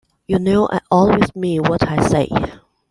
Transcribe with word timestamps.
You 0.27 0.39
know 0.39 0.67
I 0.71 0.79
always 0.89 1.35
mean 1.35 1.61
what 1.61 1.87
I 1.87 2.01
say. 2.07 2.27